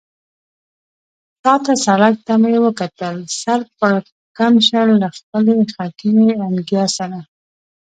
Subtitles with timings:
[1.41, 7.19] شا ته سړک ته مې وکتل، سر پړکمشر له خپلې خټینې انګیا سره.